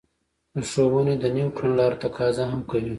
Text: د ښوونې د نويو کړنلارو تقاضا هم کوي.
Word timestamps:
د 0.53 0.55
ښوونې 0.71 1.15
د 1.19 1.25
نويو 1.35 1.55
کړنلارو 1.57 1.99
تقاضا 2.03 2.45
هم 2.51 2.61
کوي. 2.71 2.89